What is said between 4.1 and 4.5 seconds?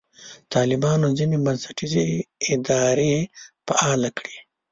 کړې.